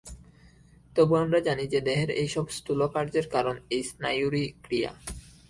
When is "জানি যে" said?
1.39-1.79